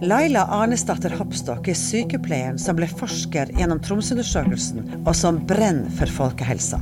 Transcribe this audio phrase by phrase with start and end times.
[0.00, 6.80] Laila Arnesdatter Hopstokk er sykepleieren som ble forsker gjennom Tromsøundersøkelsen, og som brenner for folkehelsa.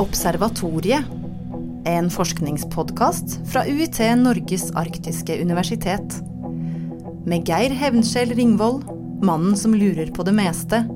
[0.00, 1.04] Observatoriet.
[1.88, 6.20] En forskningspodkast fra UiT Norges arktiske universitet.
[7.28, 8.88] Med Geir Hevnskjell Ringvold,
[9.20, 10.86] mannen som lurer på det meste,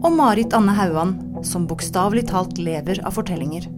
[0.00, 3.68] og Marit Anne Hauan, som bokstavelig talt lever av fortellinger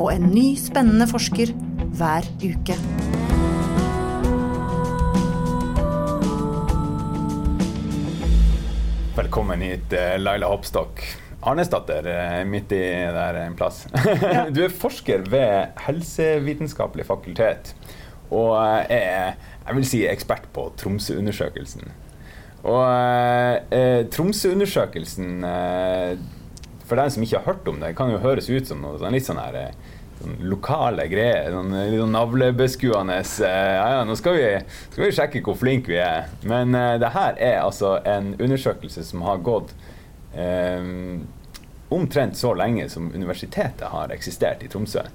[0.00, 1.52] og en ny spennende forsker
[2.00, 2.76] hver uke.
[9.20, 11.04] Velkommen hit, eh, Laila Hoppstokk.
[11.44, 12.80] Arnesdatter eh, midt i
[13.12, 13.84] der en plass.
[14.54, 17.74] Du er forsker ved Helsevitenskapelig fakultet
[18.30, 18.56] og
[18.88, 19.36] er
[19.66, 21.90] jeg vil si ekspert på Tromsøundersøkelsen.
[22.66, 26.14] Og eh, Tromsøundersøkelsen eh,
[26.90, 29.14] for den som ikke har hørt om det, kan jo høres ut som noe sånn
[29.14, 29.90] litt sånn her eh,
[30.20, 31.50] sånn lokale greier.
[31.54, 33.20] Sånn, litt sånn navlebeskuende.
[33.20, 34.48] Eh, ja, ja, nå skal vi,
[34.90, 36.28] skal vi, sjekke hvor flinke vi er.
[36.42, 39.72] Men uh, det her er altså en undersøkelse som har gått
[40.34, 41.22] um,
[41.94, 45.06] omtrent så lenge som universitetet har eksistert i Tromsø.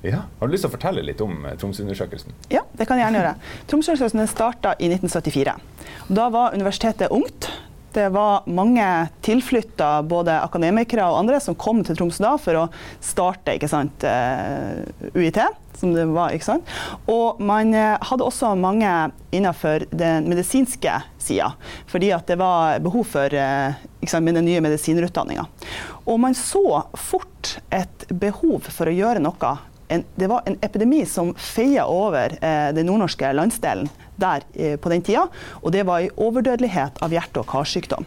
[0.00, 0.22] Ja.
[0.38, 2.32] Har du lyst til å fortelle litt om Tromsøundersøkelsen?
[2.48, 3.32] Ja, det kan jeg gjerne gjøre.
[3.68, 5.52] Tromsøundersøkelsen starta i 1974.
[6.16, 7.50] Da var universitetet ungt.
[7.92, 8.86] Det var mange
[9.26, 12.68] tilflytta, både akademikere og andre, som kom til Tromsø da for å
[13.02, 15.40] starte sant, eh, UiT.
[15.80, 16.66] som det var, ikke sant?
[17.08, 18.90] Og man eh, hadde også mange
[19.32, 21.54] innenfor den medisinske sida,
[21.88, 25.46] fordi det var behov for eh, sant, med den nye medisinutdanninga.
[26.04, 29.56] Og man så fort et behov for å gjøre noe
[29.90, 34.92] en, det var en epidemi som feia over eh, den nordnorske landsdelen der eh, på
[34.92, 35.26] den tida.
[35.62, 38.06] Og det var en overdødelighet av hjerte- og karsykdom.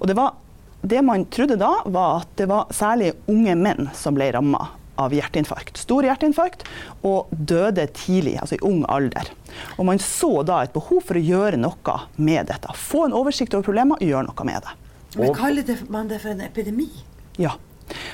[0.00, 0.38] Og det, var,
[0.80, 5.12] det man trodde da, var at det var særlig unge menn som ble ramma av
[5.16, 5.80] hjerteinfarkt.
[5.80, 6.64] Stor hjerteinfarkt,
[7.08, 9.28] og døde tidlig, altså i ung alder.
[9.76, 12.72] Og man så da et behov for å gjøre noe med dette.
[12.78, 14.78] Få en oversikt over problemer og gjøre noe med det.
[15.20, 16.88] Men kaller man det for en epidemi?
[17.40, 17.56] Ja.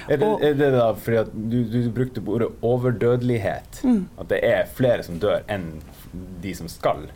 [0.08, 3.82] Er det, er det da fordi at du, du brukte ordet overdødelighet?
[3.84, 4.02] Mm.
[4.18, 5.70] At det er flere som dør enn
[6.42, 7.08] de som skal?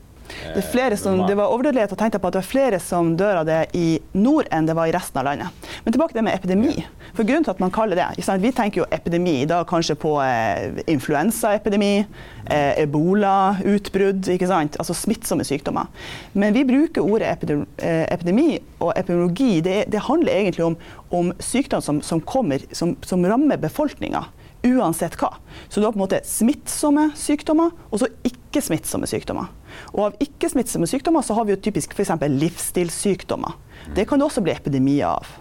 [0.54, 3.46] Det, som, det, var overdødelighet og tenkte på at det var flere som dør av
[3.46, 3.86] det i
[4.16, 5.68] nord enn det var i resten av landet.
[5.84, 6.86] Men tilbake til det med epidemi.
[7.12, 10.80] For grunnen til at man kaller det Vi tenker jo epidemi da kanskje på eh,
[10.88, 12.06] influensaepidemi,
[12.46, 15.90] eh, ebolautbrudd, altså smittsomme sykdommer.
[16.32, 19.60] Men vi bruker ordet eh, epidemi og epidemiologi.
[19.60, 20.76] Det, det, handler egentlig om,
[21.12, 24.24] om sykdom som, som, kommer, som, som rammer befolkninga
[24.62, 25.32] uansett hva.
[25.68, 29.50] Så du har på en måte smittsomme sykdommer og så ikke-smittsomme sykdommer.
[29.92, 32.14] Og av ikke-smittsomme sykdommer så har vi jo typisk f.eks.
[32.30, 33.58] livsstilssykdommer.
[33.96, 35.32] Det kan det også bli epidemier av.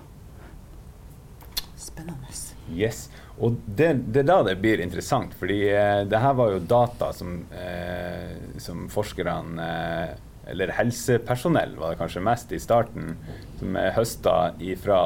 [1.78, 2.32] Spennende.
[2.72, 3.10] Yes.
[3.42, 7.10] Og det, det, er da det blir interessant, fordi eh, det her var jo data
[7.16, 10.12] som, eh, som forskerne eh,
[10.52, 13.16] eller helsepersonell var det kanskje mest i starten,
[13.60, 14.36] som er høsta
[14.84, 15.02] fra,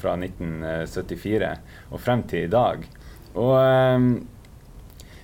[0.00, 1.52] fra 1974
[1.90, 2.84] og frem til i dag.
[3.38, 4.10] Og um,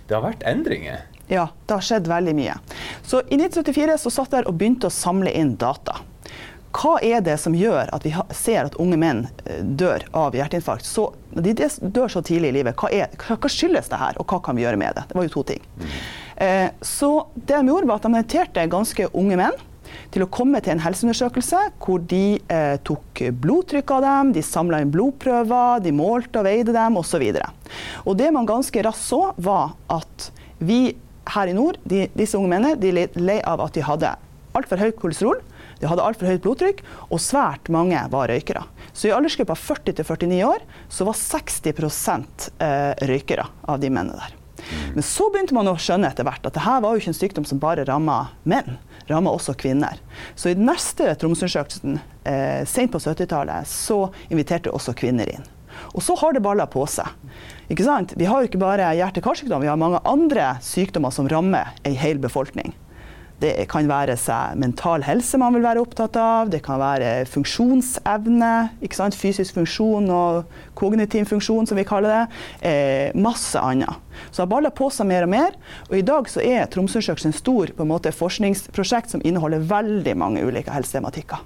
[0.09, 1.05] det har vært endringer.
[1.29, 2.57] Ja, det har skjedd veldig mye.
[3.03, 6.01] Så I 1974 så satt jeg og begynte å samle inn data.
[6.75, 10.87] Hva er det som gjør at vi ser at unge menn eh, dør av hjerteinfarkt?
[10.87, 12.75] Så, de dør så tidlig i livet.
[12.81, 15.07] Hva, er, hva, skyldes det her, og hva kan vi gjøre med det?
[15.09, 15.63] Det var jo to ting.
[16.37, 19.63] Eh, så det de gjorde var at de inviterte ganske unge menn
[20.15, 24.83] til å komme til en helseundersøkelse hvor de eh, tok blodtrykk av dem, de samla
[24.83, 27.25] inn blodprøver, de målte og veide dem osv.
[28.19, 30.31] Det man ganske raskt så, var at
[30.65, 30.97] vi
[31.35, 34.13] her i nord, de, disse unge mennene, de lei av at de hadde
[34.55, 35.41] altfor høyt kolesterol.
[35.81, 38.63] De hadde altfor høyt blodtrykk, og svært mange var røykere.
[38.95, 41.75] Så i aldersgruppa 40 49 år så var 60
[42.63, 44.44] eh, røykere av de mennene der.
[44.95, 47.49] Men så begynte man å skjønne etter hvert at dette var jo ikke en sykdom
[47.49, 48.79] som bare ramma menn,
[49.11, 50.01] ramma også kvinner.
[50.35, 55.51] Så i den neste Tromsø-undersøkelsen eh, sent på 70-tallet så inviterte også kvinner inn.
[55.95, 57.09] Og så har det balla på seg.
[57.73, 58.15] Ikke sant?
[58.19, 62.21] Vi har jo ikke bare hjerte-karsykdom, vi har mange andre sykdommer som rammer ei hel
[62.23, 62.75] befolkning.
[63.43, 68.53] Det kan være seg mental helse man vil være opptatt av, det kan være funksjonsevne,
[69.15, 70.45] fysisk funksjon og
[70.79, 72.43] kognitiv funksjon, som vi kaller det.
[72.71, 74.03] Eh, masse annet.
[74.31, 75.57] Så har balla på seg mer og mer.
[75.91, 80.17] Og i dag så er Tromsøundersøkelsen en stor på en måte, forskningsprosjekt som inneholder veldig
[80.21, 81.43] mange ulike helsetematikker.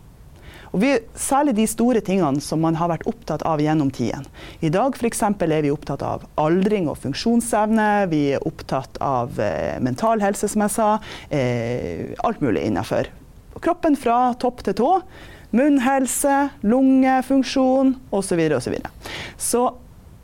[0.73, 4.27] Og vi, særlig de store tingene som man har vært opptatt av gjennom tiden.
[4.61, 5.23] I dag f.eks.
[5.25, 7.89] er vi opptatt av aldring og funksjonsevne.
[8.13, 10.91] Vi er opptatt av eh, mental helse, som jeg sa.
[11.31, 13.11] Eh, alt mulig innenfor
[13.59, 14.93] kroppen fra topp til tå.
[15.57, 18.43] Munnhelse, lungefunksjon osv.
[18.59, 18.77] osv.
[18.79, 19.63] Så, så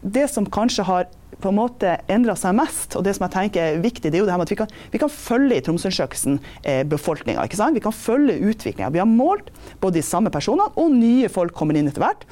[0.04, 1.08] det som kanskje har
[1.44, 4.24] på en måte endra seg mest, og det som jeg tenker er viktig, det er
[4.24, 7.44] jo det her med at vi kan, vi kan følge i Tromsøundersøkelsen eh, befolkninga.
[7.76, 8.92] Vi kan følge utviklinga.
[8.94, 9.50] Vi har målt
[9.82, 12.24] både de samme personene og nye folk kommer inn etter hvert.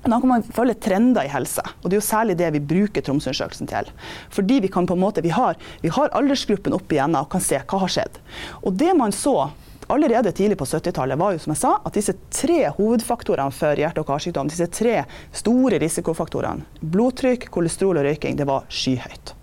[0.00, 3.04] Da kan man følge trender i helse, og det er jo særlig det vi bruker
[3.04, 3.90] Tromsøundersøkelsen til.
[4.32, 7.44] Fordi vi kan på en måte, vi har, vi har aldersgruppen opp igjen og kan
[7.44, 8.20] se hva har skjedd.
[8.64, 9.50] Og det man så
[9.90, 14.02] allerede tidlig på 70-tallet var jo som jeg sa, at disse tre hovedfaktorene for hjerte-
[14.02, 15.02] og karsykdom, disse tre
[15.36, 19.34] store risikofaktorene, blodtrykk, kolesterol og røyking, det var skyhøyt.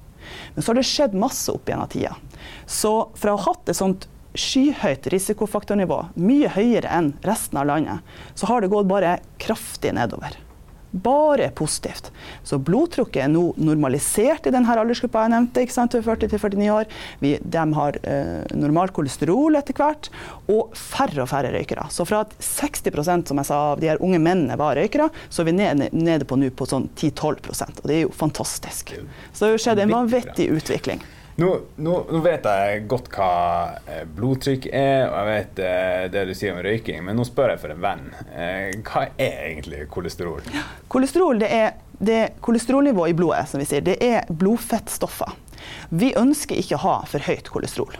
[0.56, 2.16] Men så har det skjedd masse opp gjennom tida.
[2.66, 4.08] Så fra å ha hatt et sånt
[4.38, 10.38] skyhøyt risikofaktornivå, mye høyere enn resten av landet, så har det gått bare kraftig nedover
[10.92, 12.12] bare positivt.
[12.48, 16.92] Så blodtrykket er nå normalisert i denne aldersgruppa jeg nevnte, ikke sant, 40-49 år.
[17.24, 20.12] Vi, de har eh, normalt kolesterol etter hvert,
[20.52, 21.88] og færre og færre røykere.
[21.94, 25.44] Så fra at 60% som jeg sa, av de her unge mennene var røykere, så
[25.44, 28.94] er vi nede, nede på nå på sånn 10-12% og det er jo fantastisk.
[29.34, 31.04] Så det har skjedd en vanvittig utvikling.
[31.38, 33.32] Nå, nå, nå, vet jeg godt hva
[33.86, 37.52] eh, blodtrykk er, og jeg vet eh, det du sier om røyking, men nå spør
[37.54, 38.08] jeg for en venn.
[38.34, 40.42] Eh, hva er egentlig kolesterol?
[40.90, 45.36] Kolesterol det er det kolesterolnivået i blodet, som vi sier, det er blodfettstoffer.
[45.94, 47.94] Vi ønsker ikke å ha for høyt kolesterol.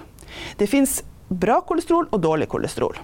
[0.58, 2.98] Det fins bra kolesterol og dårlig kolesterol.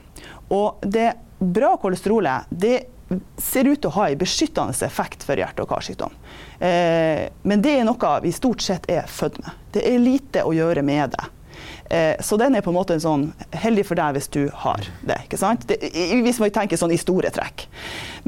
[0.50, 1.12] Og det
[1.44, 2.78] bra kolesterolet det
[3.38, 6.13] ser ut til å ha en beskyttende effekt for hjerte- og karsykdom.
[6.60, 9.63] Eh, men det er noe vi stort sett er født med.
[9.75, 11.25] Det er lite å gjøre med det.
[11.94, 14.88] Eh, så den er på en måte en sånn heldig for deg hvis du har
[15.06, 15.19] det.
[15.25, 15.68] ikke sant?
[15.69, 15.77] Det,
[16.24, 17.68] hvis vi tenker sånn i store trekk.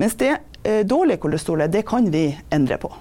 [0.01, 2.91] Mens det eh, dårlige kolesterolet, det kan vi endre på.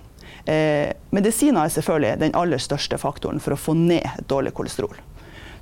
[0.45, 4.97] Eh, medisiner er selvfølgelig den aller største faktoren for å få ned dårlig kolesterol.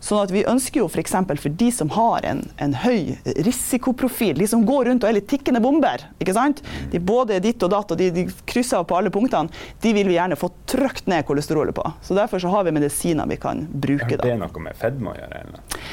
[0.03, 1.15] Sånn at vi ønsker jo f.eks.
[1.15, 3.15] For, for de som har en, en, høy
[3.47, 6.63] risikoprofil, de som går rundt og er litt tikkende bomber, ikke sant?
[6.91, 9.53] De både ditt og datt og de, de krysser på alle punktene,
[9.85, 11.87] de vil vi gjerne få trykt ned kolesterolet på.
[12.03, 14.17] Så derfor så har vi medisiner vi kan bruke.
[14.17, 14.25] Da.
[14.27, 15.45] det noe med fedme å gjøre?
[15.47, 15.85] Eller?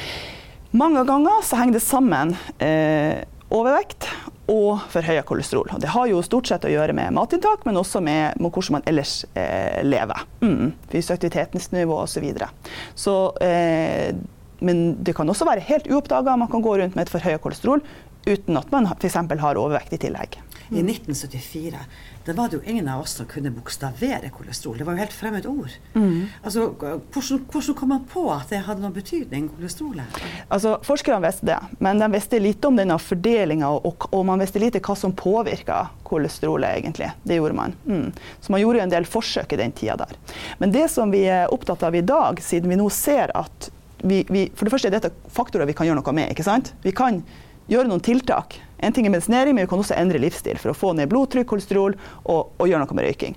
[0.80, 3.22] Mange ganger så henger det sammen eh,
[3.54, 4.08] overvekt
[4.50, 5.70] og forhøya kolesterol.
[5.82, 9.22] Det har jo stort sett å gjøre med matinntak, men også med, hvordan man ellers
[9.38, 10.26] eh, lever.
[10.42, 10.74] Mm.
[10.90, 12.20] Fysisk aktivitetsnivå osv.
[12.20, 12.50] Så, videre.
[12.98, 13.16] så
[13.46, 14.12] eh,
[14.60, 16.36] men det kan også være helt uoppdaga.
[16.38, 17.84] Man kan gå rundt med et forhøya kolesterol
[18.28, 19.16] uten at man f.eks.
[19.16, 20.36] har overvekt i tillegg.
[20.70, 21.80] I 1974
[22.30, 24.78] da var det jo ingen av oss som kunne bokstavere kolesterol.
[24.78, 25.72] Det var jo helt fremmed ord.
[25.96, 26.28] Mm.
[26.44, 30.20] Altså, hvordan, hvordan, kom man på at det hadde noen betydning, kolesterolet?
[30.48, 34.62] Altså, Forskerne visste det, men de visste lite om denne fordelinga, og, og, man visste
[34.62, 37.10] lite hva som påvirka kolesterolet, egentlig.
[37.24, 37.76] Det gjorde man.
[37.90, 38.14] Mm.
[38.46, 40.16] Så man gjorde en del forsøk i den tida der.
[40.62, 44.22] Men det som vi er opptatt av i dag, siden vi nå ser at vi,
[44.30, 46.30] vi, For det første er dette faktorer vi kan gjøre noe med.
[46.32, 46.72] ikke sant?
[46.86, 47.24] Vi kan
[47.70, 48.58] gjøre noen tiltak.
[48.80, 51.48] En ting er medisinering, men vi kan også endre livsstil for å få ned blodtrykk,
[51.52, 53.36] kolesterol og, og, gjøre noe med røyking.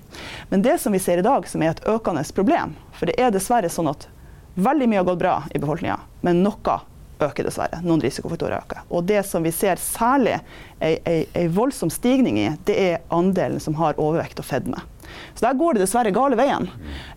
[0.49, 3.33] Men det som vi ser i dag, som er et økende problem, for det er
[3.35, 4.07] dessverre sånn at
[4.55, 6.79] veldig mye har gått bra i befolkninga, men noe
[7.23, 7.81] øker dessverre.
[7.85, 8.83] Noen risikofaktorer øker.
[8.89, 10.39] Og det som vi ser særlig
[10.83, 14.81] ei voldsom stigning i, det er andelen som har overvekt og fedme.
[15.35, 16.67] Så der går det dessverre gale veien.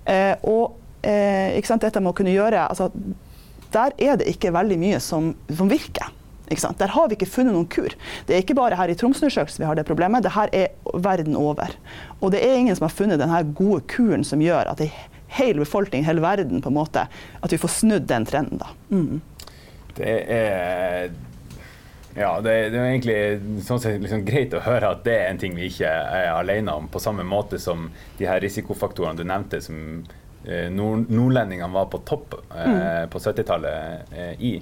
[0.05, 0.77] Eh, og
[1.07, 2.91] eh, dette med å kunne gjøre altså,
[3.73, 6.12] Der er det ikke veldig mye som, som virker.
[6.47, 7.95] Der har vi ikke funnet noen kur.
[8.27, 11.75] Det er ikke bare her i Tromsøundersøkelsen vi har det problemet, Dette er verden over.
[12.21, 14.83] Og det er ingen som har funnet denne gode kuren som gjør at
[15.37, 17.07] hele befolkningen, hele verden, på en måte,
[17.43, 18.62] at vi får snudd den trenden.
[18.62, 18.71] da.
[18.91, 19.21] Mm.
[19.97, 21.11] Det er
[22.17, 25.41] ja, det, det, er egentlig sånn sett liksom greit å høre at det er en
[25.41, 29.61] ting vi ikke er alene om, på samme måte som de her risikofaktorene du nevnte,
[29.61, 29.76] som
[30.49, 33.11] eh, nord nordlendingene var på topp eh, mm.
[33.12, 34.55] på 70-tallet eh, i.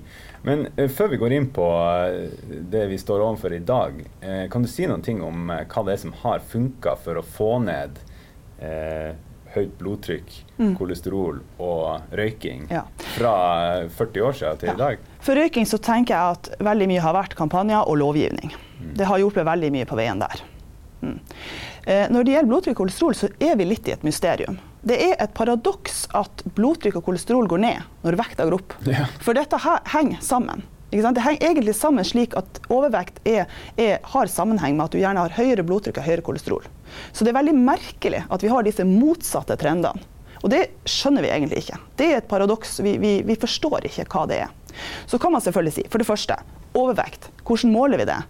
[0.45, 4.45] Men uh, før vi går inn på uh, det vi står overfor i dag, uh,
[4.53, 7.57] kan du si noen ting om hva det er som har funka for å få
[7.65, 8.03] ned
[9.55, 10.71] høyt blodtrykk, mm.
[10.79, 12.85] kolesterol og røyking ja.
[13.17, 13.35] fra
[13.93, 14.75] 40 år siden til ja.
[14.75, 15.03] i dag?
[15.27, 18.55] For røyking så tenker jeg at veldig mye har vært kampanjer og lovgivning.
[18.79, 18.95] Mm.
[18.99, 20.45] Det har hjulpet veldig mye på veien der.
[21.05, 21.19] Mm.
[22.15, 25.17] Når det gjelder blodtrykk og kolesterol, så er vi litt i et mysterium det er
[25.23, 28.77] et paradoks at blodtrykk og kolesterol går ned når vekta går opp.
[28.89, 29.09] Ja.
[29.25, 30.65] For dette henger sammen.
[30.95, 33.49] Det henger egentlig sammen slik at overvekt er,
[33.81, 36.69] er, har sammenheng med at du gjerne har høyere blodtrykk og høyere kolesterol.
[37.11, 40.05] Så det er veldig merkelig at vi har disse motsatte trendene.
[40.45, 41.81] Og det skjønner vi egentlig ikke.
[41.97, 42.77] Det er et paradoks.
[42.85, 44.53] Vi, vi, vi forstår ikke hva det er.
[45.09, 46.37] Så kan man selvfølgelig si, for det første,
[46.77, 47.31] overvekt.
[47.47, 48.21] Hvordan måler vi det?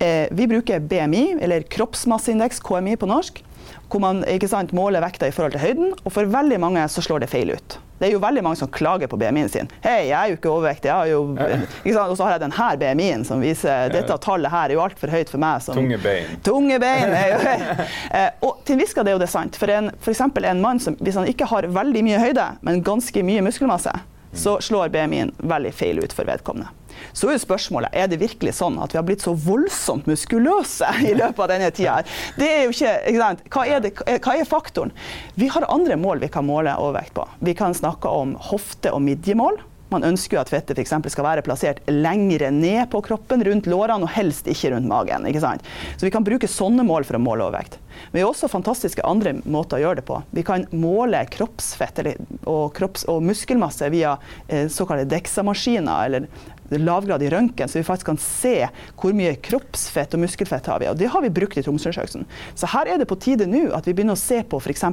[0.00, 3.42] Eh, vi bruker BMI, eller kroppsmasseindeks, KMI på norsk
[3.90, 5.92] hvor man sant, måler vekta i forhold til høyden.
[6.06, 7.78] Og for veldig mange så slår det feil ut.
[8.00, 9.68] Det er jo veldig mange som klager på BMI-en sin.
[9.84, 10.88] Hei, jeg er jo ikke overvektig.
[10.88, 12.12] Jeg har jo, ikke sant?
[12.12, 15.28] Og så har jeg denne BMI-en som viser dette tallet her er jo altfor høyt
[15.34, 15.60] for meg.
[15.66, 16.38] Som, Tunge bein.
[16.46, 17.12] Tunge bein.
[17.12, 17.86] er jo-
[18.20, 19.58] Eh, og til en viss grad er jo det sant.
[19.58, 22.80] For en, for eksempel en mann som hvis han ikke har veldig mye høyde, men
[22.86, 23.92] ganske mye muskelmasse,
[24.32, 26.70] så slår BMI-en veldig feil ut for vedkommende.
[27.12, 31.14] Så er spørsmålet er det virkelig sånn at vi har blitt så voldsomt muskuløse i
[31.16, 32.00] løpet av denne tida.
[32.38, 33.48] Det er jo ikke, ikke sant?
[33.50, 34.94] Hva, er det, hva er faktoren?
[35.40, 37.26] Vi har andre mål vi kan måle overvekt på.
[37.44, 39.60] Vi kan snakke om hofte- og midjemål.
[39.90, 44.06] Man ønsker jo at fettet eksempel skal være plassert lengre ned på kroppen, rundt lårene,
[44.06, 45.26] og helst ikke rundt magen.
[45.26, 45.66] ikke sant?
[45.98, 47.80] Så vi kan bruke sånne mål for å måle overvekt.
[48.10, 50.20] Men vi har også fantastiske andre måter å gjøre det på.
[50.30, 51.98] Vi kan måle kroppsfett
[52.44, 54.14] og, kropps- og muskelmasse via
[54.46, 56.30] eh, såkalte DEXA-maskiner, eller
[56.78, 58.54] lavgradig røntgen, så vi faktisk kan se
[59.00, 60.90] hvor mye kroppsfett og muskelfett har vi.
[60.92, 62.28] Og det har vi brukt i Tromsøundersøkelsen.
[62.54, 64.84] Så her er det på tide nå at vi begynner å se på f.eks.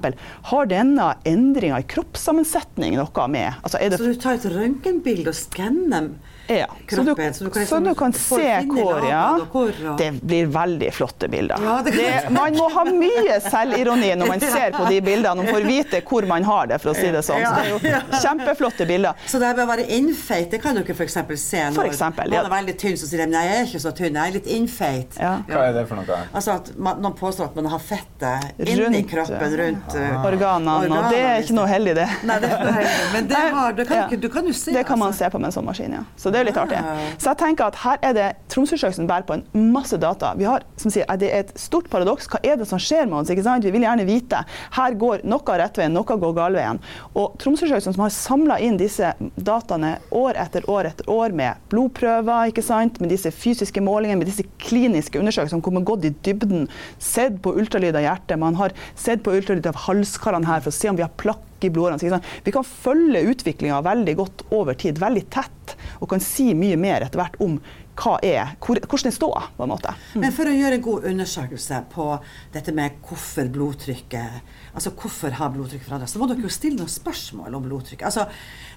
[0.51, 6.09] har denne endringa i kroppssammensetning noe med altså Så du tar et røntgenbilde og skanner
[6.47, 6.67] ja.
[6.89, 9.23] Så du, så du kan så liksom du kan se hvor, ja.
[9.51, 11.57] hvor, og- Det blir veldig flotte bilder.
[11.63, 15.49] Ja, det det, man må ha mye selvironi når man ser på de bildene og
[15.51, 17.43] får vite hvor man har det, for å si det sånn.
[17.43, 19.17] Så det er jo kjempeflotte bilder.
[19.27, 21.17] Så det med å være innfeit, det kan dere f.eks.
[21.41, 23.83] se når For eksempel, man er veldig tynn, så sier de nei, jeg er ikke
[23.83, 25.17] så tynn, jeg er litt innfeit.
[25.21, 25.33] Ja.
[25.49, 26.19] Hva er det for noe?
[26.31, 31.09] Altså at man, noen påstår at man har fettet inni kroppen, rundt uh, Organene, og
[31.11, 32.07] det er ikke noe heldig, det.
[32.27, 33.07] Nei, det er ikke noe heldig.
[33.13, 34.21] Men det, har, det kan, Ja.
[34.27, 34.73] du kan jo se.
[34.75, 35.25] Det kan man altså.
[35.25, 36.03] se på med en sånn maskin, ja.
[36.19, 36.79] Så det er litt artig.
[37.17, 40.33] Så jeg tenker at her er det Tromsøundersøkelsen bærer på en masse data.
[40.37, 42.27] Vi har, som sier, Det er et stort paradoks.
[42.29, 43.31] Hva er det som skjer med oss?
[43.33, 43.65] ikke sant?
[43.65, 44.43] Vi vil gjerne vite.
[44.77, 46.81] Her går noe rett veien, noe går galveien.
[47.15, 52.51] Og Tromsøundersøkelsen som har samla inn disse dataene år etter år etter år med blodprøver,
[52.51, 53.01] ikke sant?
[53.01, 56.67] med disse fysiske målingene, med disse kliniske undersøkelsene hvor man har gått i dybden,
[57.01, 60.77] sett på ultralyd av hjertet, man har sett på ultralyd av halskarene her for å
[60.77, 62.21] se om vi har plakk i blodårene.
[62.43, 67.05] Vi kan følge utviklinga veldig godt over tid, veldig tett, og kan si mye mer
[67.05, 67.57] etter hvert om
[67.97, 69.93] hva er, hvor, hvordan er ståa, på en måte.
[70.21, 72.05] Men for å gjøre en god undersøkelse på
[72.53, 76.91] dette med hvorfor blodtrykket Altså hvorfor har blodtrykket forandra så må dere jo stille noen
[76.91, 78.03] spørsmål om blodtrykk.
[78.05, 78.27] Altså,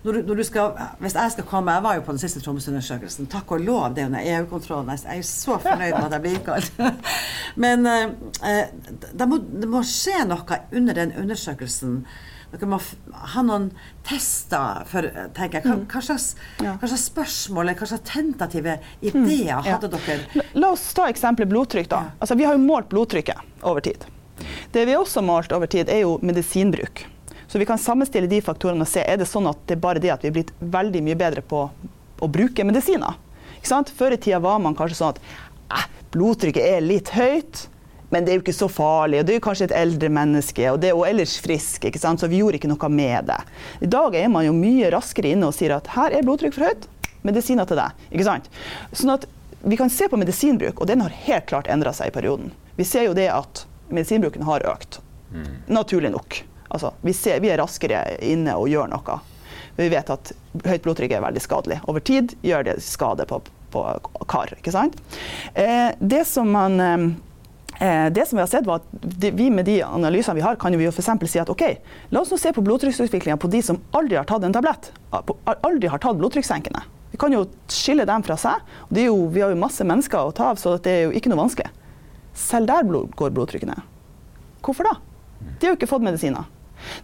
[0.07, 2.41] når du, når du skal, hvis jeg skal komme Jeg var jo på den siste
[2.41, 3.29] Tromsø-undersøkelsen.
[3.29, 4.89] Takk og lov, det er den EU-kontrollen.
[4.97, 6.81] Jeg er så fornøyd med at jeg blir innkalt.
[7.65, 8.73] Men eh,
[9.13, 12.01] det, må, det må skje noe under den undersøkelsen.
[12.51, 12.79] Dere må
[13.35, 13.69] ha noen
[14.07, 19.53] tester for tenker jeg, hva, hva, slags, hva slags spørsmål eller hva slags tentative ideer
[19.53, 19.77] Ja.
[19.77, 20.43] hadde dere?
[20.59, 21.89] La, oss ta eksempelet blodtrykk.
[21.93, 22.01] da.
[22.19, 24.05] Altså, vi har jo målt blodtrykket over tid.
[24.73, 27.05] Det vi også har målt over tid, er jo medisinbruk.
[27.47, 30.03] Så vi kan sammenstille de faktorene og se er det sånn at det er bare
[30.03, 31.65] det at vi er blitt veldig mye bedre på
[32.21, 33.15] å bruke medisiner.
[33.63, 35.21] Før i tida var man kanskje sånn at
[35.77, 37.67] eh, blodtrykket er litt høyt.
[38.11, 40.65] Men det er jo ikke så farlig, og det er jo kanskje et eldre menneske,
[40.73, 42.23] og det er jo ellers frisk, ikke sant?
[42.23, 43.39] så vi gjorde ikke noe med det.
[43.87, 46.67] I dag er man jo mye raskere inne og sier at her er blodtrykk for
[46.67, 46.89] høyt,
[47.27, 48.03] medisiner til deg.
[48.11, 48.51] ikke sant?
[48.91, 49.29] Sånn at
[49.63, 52.51] vi kan se på medisinbruk, og den har helt klart endra seg i perioden.
[52.79, 54.99] Vi ser jo det at medisinbruken har økt.
[55.71, 56.43] Naturlig nok.
[56.71, 59.21] Altså, vi, ser, vi er raskere inne og gjør noe.
[59.79, 60.33] Vi vet at
[60.67, 61.81] høyt blodtrykk er veldig skadelig.
[61.91, 63.39] Over tid gjør det skade på,
[63.71, 63.85] på
[64.31, 64.51] kar.
[64.59, 64.99] ikke sant?
[65.55, 67.11] Eh, det som man Eh,
[67.81, 70.85] det som Vi har sett var at vi med de analysene vi har, kan vi
[70.85, 71.63] jo for si at ok,
[72.13, 74.91] la oss nå se på blodtrykksutviklinga på de som aldri har tatt en tablett.
[75.65, 76.83] Aldri har tatt blodtrykkssenkende.
[77.11, 78.61] Vi kan jo skille dem fra seg.
[78.91, 81.33] og jo, vi har jo masse mennesker å ta av, så det er jo ikke
[81.33, 81.71] noe vanskelig.
[82.37, 83.81] Selv der går blodtrykket ned.
[84.61, 84.99] Hvorfor da?
[85.41, 86.45] De har jo ikke fått medisiner.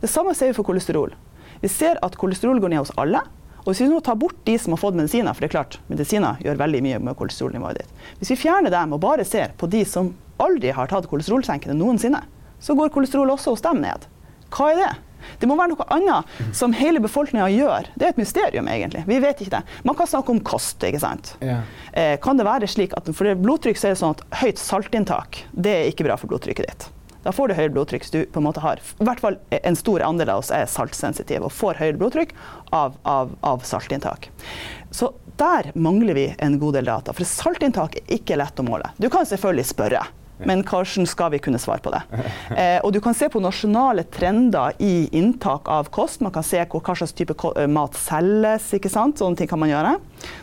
[0.00, 1.14] Det samme ser vi for kolesterol.
[1.60, 3.24] Vi ser at kolesterol går ned hos alle.
[3.64, 5.80] Og hvis vi nå tar bort de som har fått medisiner, for det er klart,
[5.90, 8.04] medisiner gjør veldig mye med kolesterolnivået ditt.
[8.20, 10.12] Hvis vi fjerner dem og bare ser på de som
[10.42, 12.22] aldri har tatt kolesterolsenkende noensinne,
[12.60, 14.06] så går kolesterol også hos dem ned.
[14.54, 14.92] Hva er det?
[15.40, 17.88] Det må være noe annet som hele befolkninga gjør.
[17.98, 19.02] Det er et mysterium, egentlig.
[19.08, 19.78] Vi vet ikke det.
[19.88, 21.34] Man kan snakke om kost, ikke sant.
[21.44, 21.60] Ja.
[21.92, 25.42] Eh, kan det være slik at for blodtrykk så er det sånn at høyt saltinntak
[25.52, 26.88] det er ikke bra for blodtrykket ditt.
[27.26, 29.78] Da får du høyere blodtrykk hvis du på en måte har I hvert fall en
[29.78, 32.34] stor andel av oss er saltsensitive og får høyere blodtrykk
[32.76, 34.28] av, av, av saltinntak.
[34.94, 37.12] Så der mangler vi en god del data.
[37.16, 38.92] For saltinntak er ikke lett å måle.
[39.02, 40.04] Du kan selvfølgelig spørre.
[40.44, 42.02] Men hvordan skal vi kunne svare på det?
[42.56, 46.20] Eh, og du kan se på nasjonale trender i inntak av kost.
[46.24, 48.68] Man kan se hvor, hva slags type eh, mat selges.
[48.76, 49.20] ikke sant?
[49.22, 49.96] Sånne ting kan man gjøre.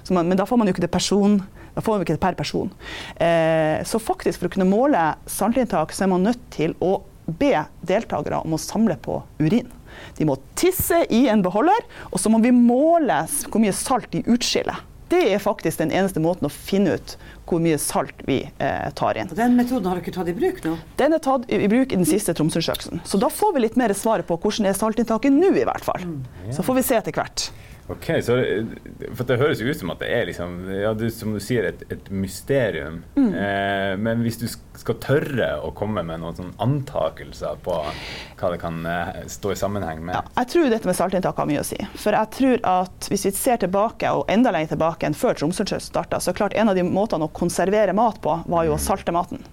[0.09, 1.41] Man, men da får man jo ikke det person.
[1.73, 2.73] Da får man ikke det per person.
[3.21, 7.55] Eh, så faktisk for å kunne måle saltinntak, så er man nødt til å be
[7.87, 9.69] deltakere om å samle på urin.
[10.17, 14.23] De må tisse i en beholder, og så må vi måle hvor mye salt de
[14.29, 14.81] utskiller.
[15.13, 17.15] Det er faktisk den eneste måten å finne ut
[17.49, 19.31] hvor mye salt vi eh, tar inn.
[19.35, 20.77] Den metoden har dere tatt i bruk nå?
[20.99, 23.03] Den er tatt i i bruk i den siste Tromsø-undersøkelsen.
[23.07, 26.03] Så da får vi litt mer svaret på hvordan er saltinntaket nå, i hvert fall.
[26.53, 27.47] Så får vi se etter hvert.
[27.91, 31.09] Ok, så det- for Det høres jo ut som at det er liksom, ja, du,
[31.11, 33.01] som du sier, et, et mysterium.
[33.17, 33.33] Mm.
[33.35, 34.47] Eh, men hvis du
[34.79, 37.75] skal tørre å komme med noen sånn antakelser på
[38.39, 41.49] hva det kan eh, stå i sammenheng med Ja, jeg tror dette med saltinntak har
[41.49, 41.77] mye å si.
[41.99, 45.83] For jeg tror at hvis vi ser tilbake, og enda lenger tilbake enn før Tromsøsjøen
[45.83, 48.81] starta, så er klart en av de måtene å konservere mat på, var jo å
[48.81, 49.43] salte maten.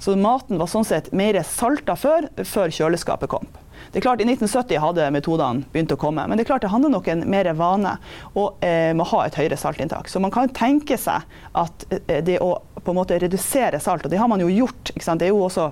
[0.00, 3.44] Så maten var sånn sett mer salta før, før kjøleskapet kom.
[3.90, 6.70] Det er klart I 1970 hadde metodene begynt å komme, men det er klart det
[6.70, 7.96] handler nok en mer vane
[8.38, 10.06] og eh, med å ha et høyere saltinntak.
[10.06, 11.26] Så man kan tenke seg
[11.58, 14.92] at eh, det å på en måte redusere salt, og det har man jo gjort,
[14.94, 15.20] ikke sant?
[15.20, 15.66] det er jo også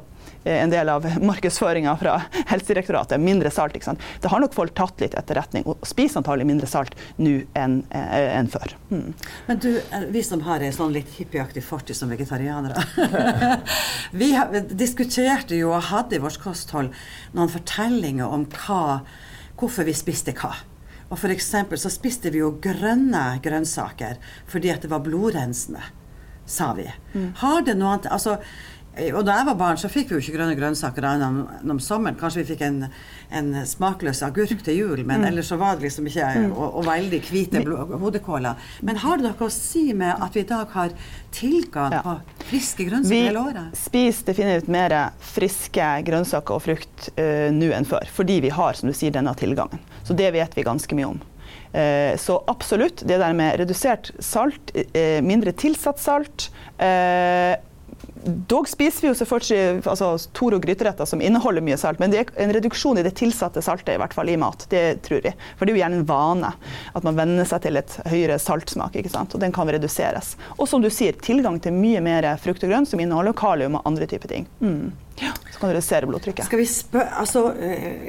[0.48, 2.16] en del av markedsføringa fra
[2.48, 3.20] Helsedirektoratet.
[3.20, 3.76] Mindre salt.
[3.76, 4.04] ikke sant?
[4.22, 8.38] Det har nok folk tatt litt etterretning, og spiser antagelig mindre salt nå enn en
[8.38, 8.74] enn før.
[8.90, 9.14] Mm.
[9.46, 12.84] Men du, eh, vi som har en sånn litt hippieaktig fortid som vegetarianere
[14.20, 14.30] Vi
[14.70, 16.94] diskuterte jo og hadde i vårt kosthold
[17.36, 19.00] noen fortellinger om hva,
[19.58, 20.54] hvorfor vi spiste hva.
[21.08, 25.82] Og eksempel så spiste vi jo grønne grønnsaker fordi at det var blodrensende,
[26.48, 26.88] sa vi.
[27.40, 28.77] Har det noe annet altså, eh,
[29.14, 31.80] og da jeg var barn, så fikk vi jo ikke grønne grønnsaker annet om, om
[31.82, 32.16] sommeren.
[32.18, 32.80] Kanskje vi fikk en,
[33.30, 37.20] en smakløs agurk til jul, men ellers så var det liksom ikke Og, og veldig
[37.28, 37.62] hvite
[38.02, 38.58] hodekåler.
[38.82, 40.94] Men har det noe å si med at vi i dag har
[41.34, 42.02] tilgang Ja.
[42.02, 43.78] på friske grønnsaker Vi hele året?
[43.78, 48.90] spiser definitivt mer friske grønnsaker og frukt uh, nå enn før, fordi vi har som
[48.90, 49.80] du sier, denne tilgangen.
[50.04, 51.20] Så det vet vi ganske mye om.
[51.72, 56.48] Eh, så absolutt, det der med redusert salt, eh, mindre tilsatt salt
[56.80, 57.56] eh,
[58.50, 62.32] Dog spiser vi jo selvfølgelig altså, og gryteretter som inneholder mye salt, men det er
[62.44, 64.66] en reduksjon i det tilsatte saltet i hvert fall i mat.
[64.70, 65.34] Det tror vi.
[65.56, 66.52] For det er jo gjerne en vane
[66.94, 69.34] at man venner seg til et høyere saltsmak, ikke sant?
[69.34, 70.36] og den kan reduseres.
[70.56, 73.86] Og som du sier, tilgang til mye mer frukt og grønt som inneholder kalium og
[73.88, 74.48] andre typer ting.
[74.60, 74.88] Mm.
[75.20, 76.46] Ja, så kan du redusere blodtrykket.
[76.46, 77.40] Skal vi spør, altså,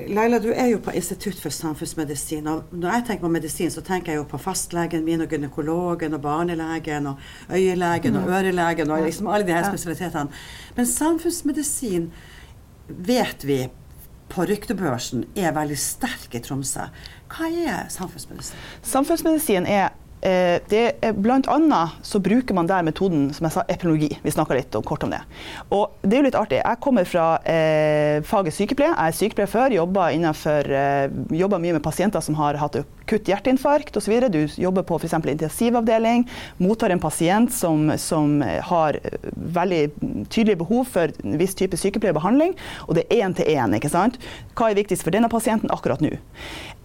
[0.07, 2.47] Leila, du er jo på Institutt for samfunnsmedisin.
[2.47, 6.13] og Når jeg tenker på medisin, så tenker jeg jo på fastlegen min og gynekologen
[6.13, 7.15] og barnelegen og
[7.49, 9.71] øyelegen og ørelegen og liksom alle de her Ja.
[9.99, 10.29] Spesialitetene.
[10.75, 12.11] Men samfunnsmedisin
[12.87, 13.69] vet vi
[14.29, 16.87] på ryktebørsen er veldig sterk i Tromsø.
[17.29, 18.57] Hva er samfunnsmedisin?
[18.85, 19.89] Samfunnsmedisin er
[20.19, 24.17] det er Blant annet så bruker man der metoden som jeg sa, epidemiologi.
[24.23, 25.21] Vi snakka litt om, kort om det.
[25.73, 26.59] Og det er jo litt artig.
[26.59, 28.91] Jeg kommer fra eh, faget sykepleie.
[28.91, 29.75] Jeg er sykepleier før.
[29.75, 31.07] Jobba, innenfor, eh,
[31.39, 34.15] jobba mye med pasienter som har hatt akutt hjerteinfarkt osv.
[34.33, 35.15] Du jobber på f.eks.
[35.19, 36.27] intensivavdeling.
[36.59, 39.81] Mottar en pasient som, som har eh, veldig
[40.29, 42.55] tydelig behov for en viss type sykepleierbehandling.
[42.87, 43.77] Og det er én til én.
[43.77, 44.19] ikke sant?
[44.57, 46.15] Hva er viktigst for denne pasienten akkurat nå?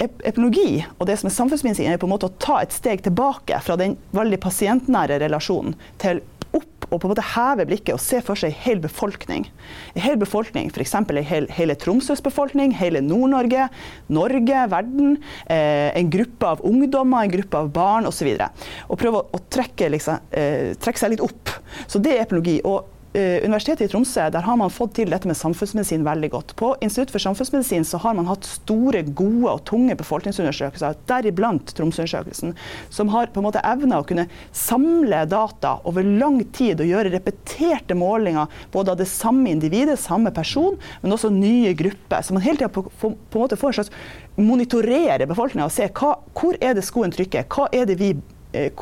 [0.02, 3.02] Ep epidemiologi og det som er samfunnsmedisin, er på en måte å ta et steg
[3.04, 3.23] tilbake
[3.64, 6.22] fra den veldig pasientnære relasjonen til
[6.54, 9.46] opp og på en måte heve blikket og se for seg en hel befolkning.
[9.94, 10.94] En hel befolkning, F.eks.
[11.26, 13.68] Hel, hele Tromsøs befolkning, hele Nord-Norge,
[14.14, 15.16] Norge, verden.
[15.50, 18.30] Eh, en gruppe av ungdommer, en gruppe av barn osv.
[18.36, 21.56] Og, og prøve å, å trekke, liksom, eh, trekke seg litt opp.
[21.88, 22.60] Så det er epidemiologi.
[22.68, 26.54] Og Universitetet i Tromsø der har man fått til dette med samfunnsmedisin veldig godt.
[26.58, 32.56] På Institutt for samfunnsmedisin så har man hatt store, gode og tunge befolkningsundersøkelser, deriblant Tromsø-undersøkelsen,
[32.90, 37.14] som har på en måte evna å kunne samle data over lang tid og gjøre
[37.14, 42.24] repeterte målinger både av det samme individet, samme person, men også nye grupper.
[42.26, 43.94] Så man hele tida på, på, på en måte får en slags
[44.42, 48.14] monitorere befolkninga og se hva, hvor er det skoen trykker, hva er det vi
[48.54, 48.72] eh,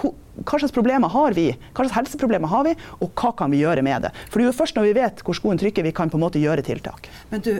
[0.40, 3.84] hva slags problemer har vi, hva slags helseproblemer har vi, og hva kan vi gjøre
[3.84, 4.12] med det.
[4.28, 6.24] For det er jo først når vi vet hvor skoen trykker, vi kan på en
[6.24, 7.10] måte gjøre tiltak.
[7.30, 7.52] Men du,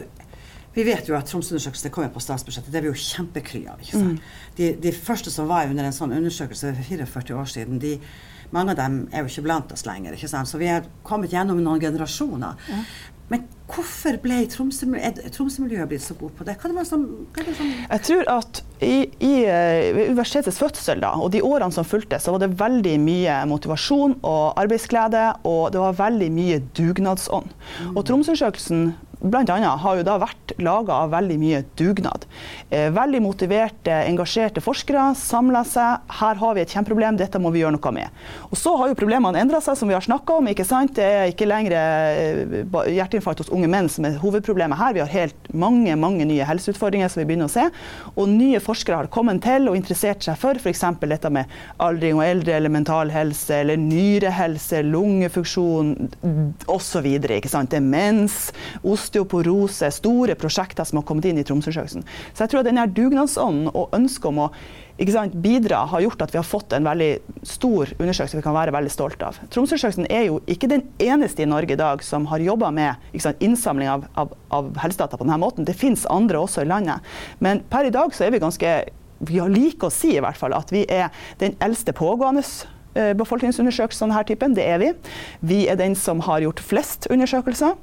[0.73, 2.73] vi vet jo at Tromsø-undersøkelsen kommer på statsbudsjettet.
[2.73, 3.81] Det er vi jo kjempekry av.
[3.85, 4.29] ikke sant?
[4.57, 7.99] De, de første som var under en sånn undersøkelse for 44 år siden, de,
[8.57, 10.17] mange av dem er jo ikke blant oss lenger.
[10.17, 10.49] ikke sant?
[10.49, 12.73] Så vi er kommet gjennom noen generasjoner.
[13.31, 16.57] Men hvorfor ble Tromsø- Tromsø-miljøet blitt så god på det?
[16.61, 20.59] Hva er det som, hva er det som Jeg tror at i, i eh, universitetets
[20.61, 25.25] fødsel da, og de årene som fulgte, så var det veldig mye motivasjon og arbeidsglede,
[25.49, 27.55] og det var veldig mye dugnadsånd.
[27.95, 32.27] Og Tromsø-undersøkelsen blant annet har jo da vært laga av veldig mye dugnad.
[32.71, 36.09] Eh, veldig motiverte, engasjerte forskere samla seg.
[36.21, 38.23] Her har vi et kjempeproblem, dette må vi gjøre noe med.
[38.51, 40.51] Og så har jo problemene endra seg, som vi har snakka om.
[40.51, 40.95] ikke sant?
[40.99, 42.57] Det er ikke lenger eh,
[42.97, 44.97] hjerteinfarkt hos unge menn som er hovedproblemet her.
[44.97, 47.69] Vi har helt mange mange nye helseutfordringer som vi begynner å se.
[48.17, 50.85] Og nye forskere har kommet til og interessert seg for f.eks.
[51.01, 51.51] dette med
[51.83, 55.95] aldring og eldre, eller mental helse, eller nyrehelse, lungefunksjon
[56.73, 57.09] osv.
[57.73, 58.37] Demens,
[59.13, 62.05] osteoporose, store prosjekter som har kommet inn i Tromsøundersøkelsen.
[62.33, 64.49] Så jeg tror at denne dugnadsånden og ønsket om å
[65.13, 67.11] sant, bidra har gjort at vi har fått en veldig
[67.43, 69.39] stor undersøkelse vi kan være veldig stolt av.
[69.53, 73.41] Tromsøundersøkelsen er jo ikke den eneste i Norge i dag som har jobba med sant,
[73.43, 75.69] innsamling av, av, av helsedata på denne måten.
[75.69, 77.05] Det finnes andre også i landet.
[77.41, 78.75] Men per i dag så er vi ganske
[79.23, 84.09] vi liker å si i hvert fall at vi er den eldste pågående eh, befolkningsundersøkelsen
[84.09, 84.57] av denne typen.
[84.57, 84.89] Det er vi.
[85.47, 87.77] Vi er den som har gjort flest undersøkelser.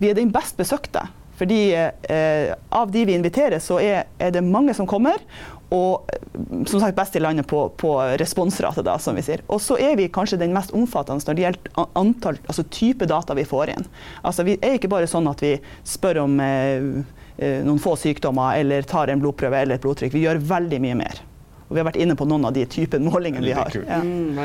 [0.00, 1.06] Vi er den best besøkte.
[1.40, 5.22] Fordi eh, av de vi inviterer, så er, er, det mange som kommer.
[5.72, 6.26] Og eh,
[6.68, 9.44] som sagt best i landet på, på responsrate, da, som vi sier.
[9.48, 13.36] Og så er vi kanskje den mest omfattende når det gjelder antall, altså type data
[13.38, 13.88] vi får inn.
[14.20, 15.54] Altså Vi er ikke bare sånn at vi
[15.88, 20.12] spør om eh, Eh, noen få sykdommer eller tar en blodprøve eller et blodtrykk.
[20.12, 21.20] Vi gjør veldig mye mer.
[21.68, 23.76] Og vi har vært inne på noen av de typen målingene vi har.
[23.80, 24.00] Ja.
[24.04, 24.36] Mm,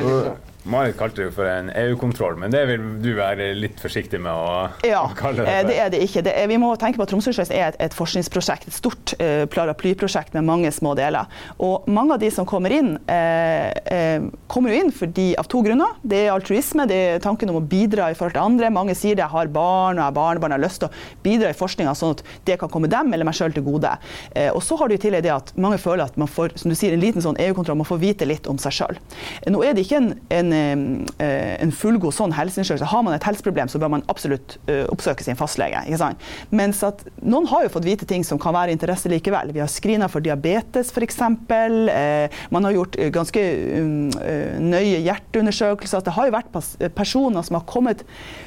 [0.65, 4.33] Marit kalte det jo for en EU-kontroll, men det vil du være litt forsiktig med
[4.33, 5.51] å ja, kalle det?
[5.51, 6.23] Ja, eh, det er det ikke.
[6.25, 9.45] Det er, vi må tenke på at Tromsøsjøs er et, et, forskningsprosjekt, et stort uh,
[9.51, 11.29] paraplyprosjekt med mange små deler.
[11.61, 15.61] Og mange av de som kommer inn, uh, uh, kommer jo inn fordi, av to
[15.65, 15.99] grunner.
[16.01, 18.73] Det er altruisme, det er tanken om å bidra i forhold til andre.
[18.73, 21.53] Mange sier det, jeg har barn og jeg har barnebarn, har lyst til å bidra
[21.53, 23.93] i forskninga sånn at det kan komme dem eller meg sjøl til gode.
[24.49, 26.75] og så har du i tillegg det at mange føler at man får som du
[26.77, 28.99] sier, en liten sånn EU-kontroll, man får vite litt om seg sjøl.
[29.51, 32.89] Nå er det ikke en, en en fullgod sånn helseundersøkelse.
[32.91, 35.83] Har man et helseproblem, så bør man absolutt eh, oppsøke sin fastlege.
[35.99, 36.21] sant?
[36.55, 39.53] Mens at noen har jo fått vite ting som kan være interesse likevel.
[39.55, 41.21] Vi har screena for diabetes f.eks.
[41.25, 43.45] Eh, man har gjort ganske
[44.61, 46.05] nøye hjerteundersøkelser.
[46.05, 48.05] Det har jo vært personer som har kommet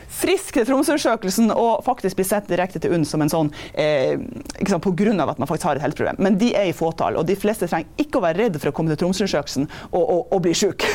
[0.08, 4.16] frisk til Tromsøundersøkelsen og faktisk blir sendt direkte til UNN som en sånn eh,
[4.58, 5.12] ikke pga.
[5.28, 6.20] at man faktisk har et helseproblem.
[6.24, 8.74] Men de er i fåtall, og de fleste trenger ikke å være redde for å
[8.74, 10.86] komme til Tromsøundersøkelsen og, og, og, bli syk.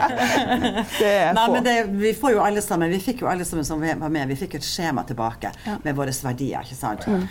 [1.38, 4.12] Nei, men det, vi får jo alle sammen, vi fikk jo alle sammen som var
[4.12, 5.78] med, vi fikk et skjema tilbake ja.
[5.84, 6.64] med våre verdier.
[6.64, 7.06] ikke sant?
[7.08, 7.26] Mm.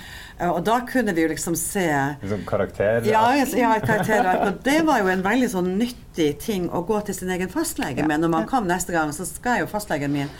[0.49, 1.85] Og da kunne vi jo liksom se
[2.21, 3.05] Liksom karakterer?
[3.07, 4.47] Ja, ja karakterer.
[4.47, 8.03] Og det var jo en veldig sånn nyttig ting å gå til sin egen fastlege
[8.03, 8.09] ja.
[8.09, 8.23] med.
[8.23, 10.31] Når man kom neste gang, så skal jo fastlegen min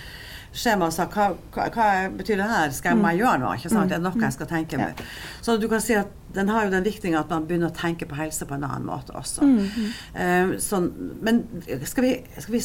[0.54, 3.08] skjema og sa hva, hva, hva, betyr det her, skal jeg mm.
[3.20, 3.54] gjøre noe?
[3.58, 3.90] ikke sant?
[3.90, 5.02] Det er noe jeg skal tenke med.
[5.46, 8.08] Så du kan si at den har jo den viktinga at man begynner å tenke
[8.10, 9.46] på helse på en annen måte også.
[9.46, 10.92] Um, sånn,
[11.26, 11.44] men
[11.90, 12.62] skal vi, skal vi,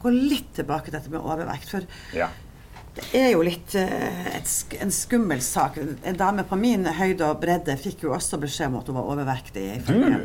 [0.00, 1.74] gå litt tilbake til dette med overvekt?
[1.74, 2.30] For ja.
[2.94, 4.50] Det er jo litt uh, et,
[4.82, 5.78] en skummel sak.
[5.78, 9.10] En dame på min høyde og bredde fikk jo også beskjed om at hun var
[9.14, 9.66] overvektig.
[9.86, 10.16] Mm.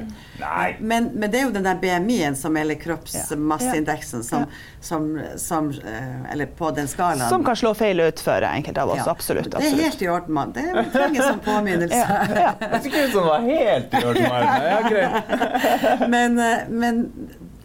[0.80, 4.48] Men, men, det er jo den der BMI-en som eller kroppsmasseindeksen som,
[4.82, 5.08] som,
[5.42, 7.30] som uh, Eller på den skalaen.
[7.30, 9.04] Som kan slå feil ut for enkelte av oss.
[9.06, 9.12] Ja.
[9.14, 9.78] Absolutt, absolutt.
[9.78, 10.54] Det er helt i orden, mann.
[10.58, 12.02] Det trenger som påminnelse.
[12.02, 12.54] ja, ja.
[12.60, 14.62] Det ser ikke ut som det var helt i orden, Marne.
[14.66, 16.10] Ja, greit.
[16.16, 17.04] men, uh, men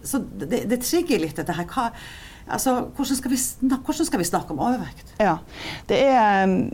[0.03, 1.69] så det, det trigger litt dette her.
[1.71, 1.91] Hva
[2.51, 5.13] Altså, hvordan skal, snakke, hvordan skal, vi snakke, om overvekt?
[5.23, 5.39] Ja,
[5.87, 6.45] det er...
[6.45, 6.73] Um,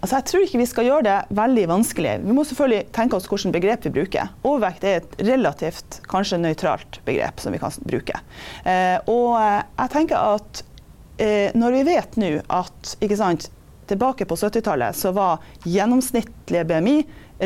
[0.00, 2.14] altså jeg tror ikke vi skal gjøre det veldig vanskelig.
[2.24, 4.30] Vi må selvfølgelig tenke oss hvilket begrep vi bruker.
[4.46, 8.22] Overvekt er et relativt, kanskje nøytralt begrep som vi kan bruke.
[8.64, 10.62] Eh, og eh, jeg tenker at
[11.20, 13.50] eh, når vi vet nå at sant,
[13.90, 16.98] tilbake på 70-tallet så var gjennomsnittlige BMI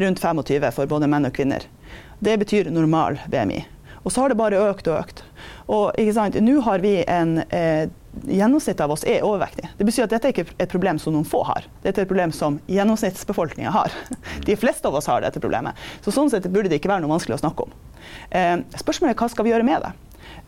[0.05, 1.65] rundt 25 for både menn og kvinner.
[2.21, 3.65] Det betyr normal BMI.
[4.05, 5.25] Og så har det bare økt og økt.
[5.73, 5.97] Og
[6.45, 9.67] Nå har vi en eh, Gjennomsnittet av oss er overvektig.
[9.75, 11.65] Det betyr at dette er ikke et problem som noen få har.
[11.83, 13.91] Dette er et problem som gjennomsnittsbefolkninga har.
[14.47, 15.75] De fleste av oss har dette problemet.
[16.05, 17.75] Så sånn sett burde det ikke være noe vanskelig å snakke om.
[18.31, 19.91] Eh, spørsmålet er hva skal vi gjøre med det?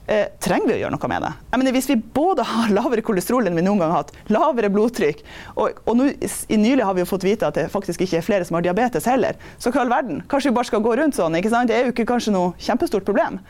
[0.07, 1.33] Eh, trenger vi å gjøre noe med det?
[1.57, 5.23] Mener, hvis vi både har lavere kolesterol enn vi noen gang har hatt, lavere blodtrykk,
[5.57, 8.49] og, og nu, i nylig har vi fått vite at det faktisk ikke er flere
[8.49, 10.23] som har diabetes heller, så hva i all verden?
[10.31, 11.37] Kanskje vi bare skal gå rundt sånn?
[11.37, 13.41] Det er jo ikke kanskje noe kjempestort problem.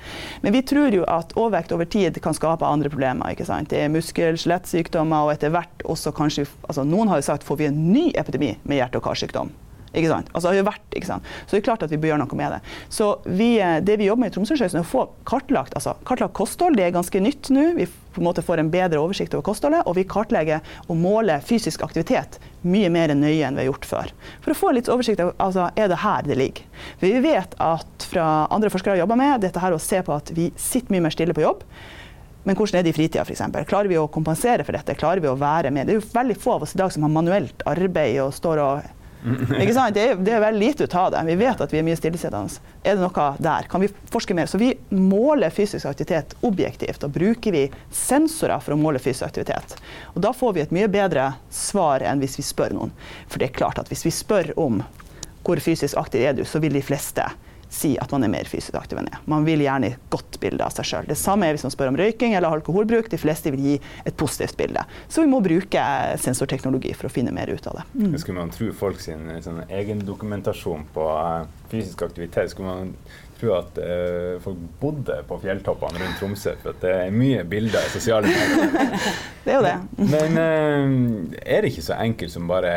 [0.44, 3.36] Men vi tror jo at overvekt over tid kan skape andre problemer.
[3.36, 7.60] Det er muskel- skjelettsykdommer, og etter hvert også kanskje altså Noen har jo sagt får
[7.60, 9.52] vi en ny epidemi med hjerte- og karsykdom.
[9.92, 10.30] Ikke sant?
[10.32, 11.28] Altså, har jo vært, ikke sant?
[11.44, 12.60] Så det er klart at vi bør gjøre noe med det.
[12.92, 16.36] Så vi, eh, det vi jobber med i Tromsøundersøkelsen, er å få kartlagt, altså, kartlagt
[16.36, 16.76] kosthold.
[16.76, 17.68] Det er ganske nytt nå.
[17.78, 19.84] Vi på en måte får en bedre oversikt over kostholdet.
[19.86, 24.14] Og vi kartlegger og måler fysisk aktivitet mye mer nøye enn vi har gjort før.
[24.44, 26.64] For å få litt oversikt over altså, er det her det ligger.
[26.96, 30.16] For vi vet at fra andre forskere har jobba med dette her å se på
[30.16, 31.62] at vi sitter mye mer stille på jobb.
[32.46, 33.42] Men hvordan er det i fritida f.eks.?
[33.66, 34.94] Klarer vi å kompensere for dette?
[34.98, 35.88] Klarer vi å være med?
[35.88, 38.62] Det er jo veldig få av oss i dag som har manuelt arbeid og står
[38.62, 38.92] og?
[39.96, 41.22] Det er, det er veldig lite ut av det.
[41.26, 42.60] Vi vet at vi er mye stillesittende.
[42.86, 43.66] Er det noe der?
[43.70, 44.46] Kan vi forske mer?
[44.50, 47.02] Så vi måler fysisk aktivitet objektivt.
[47.06, 49.76] Og bruker vi sensorer for å måle fysisk aktivitet.
[50.14, 52.94] Og da får vi et mye bedre svar enn hvis vi spør noen.
[53.26, 54.84] For det er klart at hvis vi spør om
[55.46, 57.26] hvor fysisk aktiv er du, så vil de fleste
[57.72, 59.20] si at man er mer fysisk aktiv enn jeg.
[59.30, 61.08] Man vil gjerne gi et godt bilde av seg sjøl.
[61.10, 63.10] Det samme er hvis man spør om røyking eller alkoholbruk.
[63.12, 64.84] De fleste vil gi et positivt bilde.
[65.08, 65.82] Så vi må bruke
[66.22, 67.86] sensorteknologi for å finne mer ut av det.
[67.98, 68.16] Mm.
[68.22, 72.94] Skulle man tro folk sin sånn, egendokumentasjon på uh, fysisk aktivitet, skulle man
[73.40, 76.56] tro at uh, folk bodde på fjelltoppene rundt Tromsø.
[76.62, 78.96] For det er mye bilder i sosiale medier.
[79.44, 79.76] det er jo det.
[80.14, 82.74] Men uh, er det ikke så enkelt som bare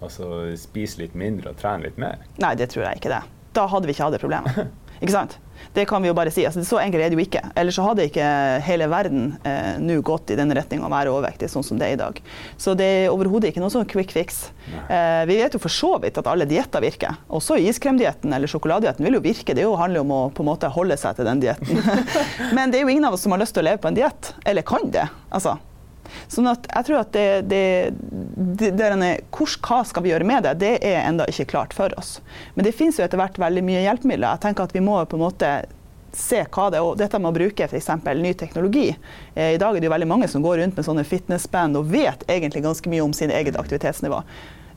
[0.00, 2.24] altså spise litt mindre og trene litt mer?
[2.42, 3.22] Nei, det tror jeg ikke det.
[3.56, 4.66] Da hadde vi ikke hatt det problemet.
[4.96, 5.34] Ikke sant?
[5.76, 6.44] Det kan vi jo bare si.
[6.48, 7.42] Altså, så enkelt er det jo ikke.
[7.58, 8.26] Ellers så hadde ikke
[8.64, 11.96] hele verden eh, nå gått i den retninga å være overvektig sånn som det er
[11.96, 12.20] i dag.
[12.60, 14.46] Så det er overhodet ikke noe sånn quick fix.
[14.88, 17.20] Eh, vi vet jo for så vidt at alle dietter virker.
[17.28, 19.56] Også iskremdietten eller sjokoladedietten vil jo virke.
[19.56, 21.84] Det jo handler om å på en måte holde seg til den dietten.
[22.56, 24.00] Men det er jo ingen av oss som har lyst til å leve på en
[24.00, 24.32] diett.
[24.48, 25.08] Eller kan det.
[25.28, 25.58] Altså.
[26.32, 28.90] Sånn at jeg tror at det, det, det,
[29.34, 30.56] hvor, Hva skal vi gjøre med det?
[30.62, 32.18] Det er ennå ikke klart for oss.
[32.54, 34.36] Men det finnes jo etter hvert veldig mye hjelpemidler.
[34.36, 35.54] Jeg tenker at vi må på en måte
[36.16, 36.84] se hva det er.
[36.86, 37.90] Og dette med å bruke f.eks.
[38.16, 38.88] ny teknologi.
[39.34, 41.90] Eh, I dag er det jo veldig mange som går rundt med sånne fitnessband og
[41.92, 44.22] vet egentlig ganske mye om sin eget aktivitetsnivå.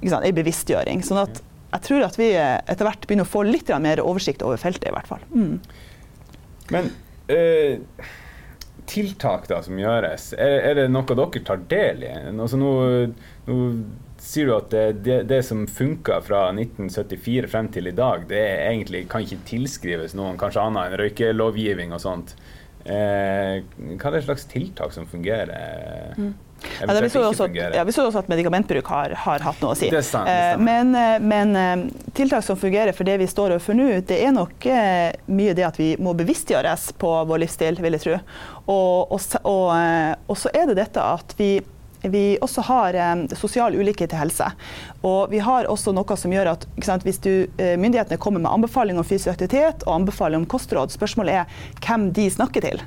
[0.05, 1.03] En bevisstgjøring.
[1.03, 4.57] Sånn at jeg tror at vi etter hvert begynner å få litt mer oversikt over
[4.57, 5.21] feltet, i hvert fall.
[5.35, 5.59] Mm.
[6.73, 6.89] Men
[7.29, 8.17] øh
[8.89, 12.11] tiltak da, som gjøres, er, er, det noe dere tar del i?
[12.33, 12.71] Altså, nå,
[13.47, 13.57] nå,
[14.19, 14.73] sier du at
[15.05, 20.15] det, det, som funka fra 1974 frem til i dag, det egentlig kan ikke tilskrives
[20.17, 22.35] noen kanskje annet enn røykelovgivning og sånt.
[22.89, 26.15] Eh, hva er det slags tiltak som fungerer?
[26.17, 26.33] Mm.
[26.81, 29.77] Ja, vi, så også, ja, vi så også at medikamentbruk har, har hatt noe å
[29.77, 29.89] si.
[29.91, 33.55] Det sant, det eh, men, eh, men, eh, tiltak som fungerer for det vi står
[33.55, 34.67] overfor nå, det er nok
[35.31, 38.21] mye det at vi må bevisstgjøres på vår livsstil, vil jeg tro.
[38.69, 39.19] Og, og,
[39.49, 39.67] og,
[40.29, 41.53] og så er det dette at vi
[42.01, 44.47] vi også har eh, sosial ulikhet i helse.
[45.05, 48.51] Og vi har også noe som gjør at sant, hvis du, eh, myndighetene kommer med
[48.51, 52.83] anbefaling om fysisk aktivitet og anbefaling om kostråd, spørsmålet er hvem de snakker til.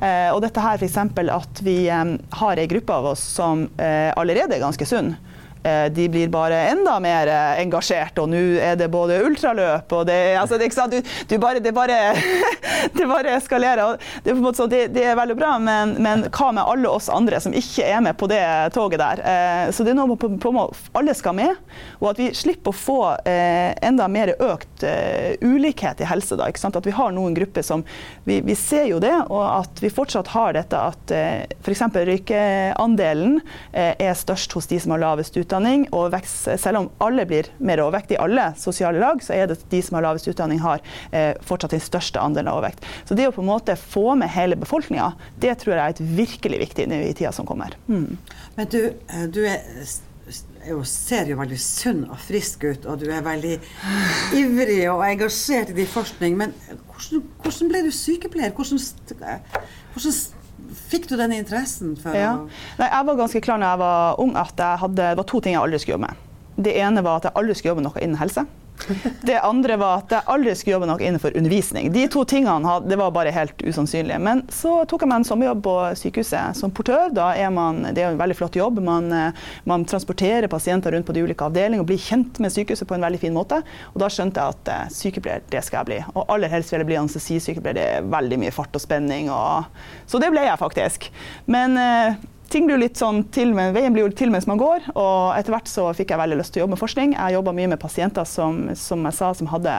[0.00, 0.98] Eh, og dette her f.eks.
[0.98, 5.14] at vi eh, har ei gruppe av oss som allerede er ganske sunn.
[5.66, 10.04] Eh, de blir bare enda mer eh, engasjert, og nå er det både ultraløp og
[10.06, 11.96] det, altså det, du, du bare, det, bare,
[12.94, 13.96] det bare eskalerer.
[14.22, 17.40] Det er, sånn, det, det er veldig bra, men, men, hva med alle oss andre
[17.42, 18.42] som ikke er med på det
[18.76, 19.22] toget der?
[19.32, 20.52] Eh, så det er noe på, på,
[20.94, 21.58] alle skal med,
[21.98, 24.82] og at vi slipper å få enda mer økt
[25.40, 26.36] ulikhet i helse.
[26.38, 27.82] Da, at vi har noen grupper som
[28.24, 31.14] vi, vi, ser jo det, og at vi fortsatt har dette at
[31.62, 31.84] f.eks.
[31.96, 33.38] røykeandelen
[33.72, 37.48] er størst hos de som har lavest utdanning utdanning og vekst, selv om alle blir
[37.58, 40.82] mer overvekt i alle sosiale lag, så er det de som har lavest utdanning, har
[41.12, 42.84] eh, fortsatt den største andelen av overvekt.
[43.08, 46.04] Så det å på en måte få med hele befolkninga, det tror jeg er et
[46.18, 47.76] virkelig viktig i tida som kommer.
[47.88, 48.18] Mm.
[48.56, 49.62] Men du, eh, du er
[50.66, 53.54] jo, ser jo veldig sunn og frisk ut, og du er veldig
[54.36, 56.36] ivrig og engasjert i din forskning.
[56.38, 56.54] Men
[56.90, 58.54] hvordan, hvordan ble du sykepleier?
[58.56, 58.82] Hvordan,
[59.94, 60.18] hvordan
[60.74, 61.96] fikk du den interessen?
[62.00, 62.34] for ja.
[62.80, 65.56] Nei, jeg var ganske klar når jeg var ung at hadde, det var to ting
[65.56, 66.22] jeg aldri skulle jobbe med.
[66.66, 68.46] Det ene var at jeg aldri skulle jobbe med noe innen helse.
[69.26, 71.88] Det andre var at jeg aldri skulle jobbe noe innenfor undervisning.
[71.94, 74.18] De to tingene det var bare helt usannsynlige.
[74.22, 77.10] Men så tok jeg meg en sommerjobb på sykehuset som portør.
[77.14, 78.80] Da er man, det er en veldig flott jobb.
[78.84, 82.88] Man, eh, man transporterer pasienter rundt på de ulike avdelingene og blir kjent med sykehuset
[82.88, 83.62] på en veldig fin måte.
[83.94, 86.00] Og da skjønte jeg at eh, sykepleier, det skal jeg bli.
[86.14, 87.80] Og aller helst vil jeg bli anestesisykepleier.
[87.80, 89.32] Det er veldig mye fart og spenning.
[89.32, 89.68] Og,
[90.10, 91.10] så det ble jeg faktisk.
[91.50, 94.90] Men eh, ting blir litt sånn til, men veien blir jo til mens man går.
[94.94, 97.16] Og etter hvert så fikk jeg veldig lyst til å jobbe med forskning.
[97.16, 99.74] Jeg jobba mye med pasienter som, som jeg sa, som hadde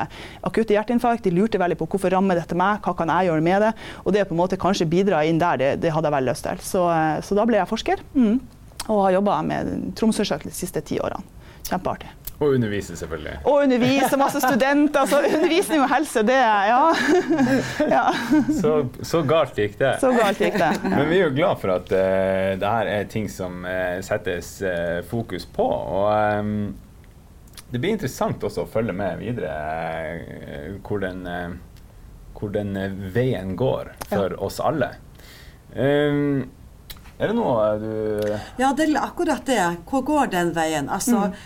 [0.47, 1.25] akutte hjerteinfarkt.
[1.27, 3.71] De lurte veldig på hvorfor rammer dette meg, hva kan jeg gjøre med det?
[4.03, 6.47] Og det på en måte kanskje bidra inn der, det, det hadde jeg veldig lyst
[6.49, 6.67] til.
[6.73, 6.84] Så,
[7.23, 8.03] så da ble jeg forsker.
[8.17, 8.38] Mm.
[8.88, 11.37] Og har jobba med Tromsø-undersøkelsen de siste ti årene.
[11.67, 12.13] Kjempeartig.
[12.38, 13.39] Og undervise, selvfølgelig.
[13.49, 15.06] Og undervise, masse studenter.
[15.10, 16.82] Så undervisning og helse, det ja.
[17.95, 18.03] ja.
[18.60, 19.95] Så, så, galt gikk det.
[20.03, 20.69] Så galt gikk det.
[20.77, 20.91] Ja.
[20.91, 24.51] Men vi er jo glad for at uh, det her er ting som uh, settes
[24.62, 25.65] uh, fokus på.
[25.65, 26.75] Og um,
[27.71, 31.25] det blir interessant også å følge med videre hvor den,
[32.38, 32.77] hvor den
[33.12, 34.38] veien går for ja.
[34.45, 34.93] oss alle.
[35.73, 36.45] Um,
[37.17, 37.91] er det noe du
[38.62, 39.62] Ja, det er akkurat det.
[39.89, 40.89] Hvor går den veien?
[40.89, 41.39] Altså, mm.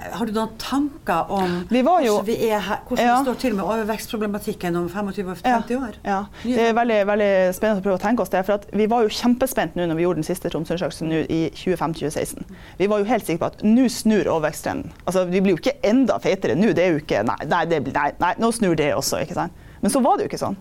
[0.00, 3.16] Har du noen tanker om vi jo, hvordan, vi, her, hvordan ja.
[3.18, 5.98] vi, står til med overvekstproblematikken om 25-50 år?
[6.06, 6.22] Ja.
[6.40, 8.40] Det er veldig, veldig, spennende å prøve å tenke oss det.
[8.48, 12.48] For vi var jo kjempespent nå når vi gjorde den siste Tromsø-undersøkelsen i 2015-2016.
[12.80, 14.94] Vi var jo helt sikre på at nå snur overveksttrenden.
[15.04, 16.72] Altså, vi blir jo ikke enda fetere nå.
[16.72, 19.20] Det er jo ikke Nei, nei, det, nei, nei nå snur det også.
[19.26, 19.68] ikke sant?
[19.84, 20.56] Men så var det jo ikke sånn.